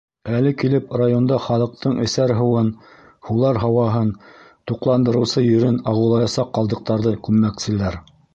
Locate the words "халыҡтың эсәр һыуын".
1.47-2.71